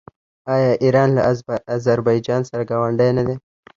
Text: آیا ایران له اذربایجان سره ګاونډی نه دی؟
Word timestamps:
آیا 0.53 0.71
ایران 0.83 1.09
له 1.17 1.21
اذربایجان 1.75 2.41
سره 2.49 2.63
ګاونډی 2.69 3.09
نه 3.17 3.23
دی؟ 3.27 3.35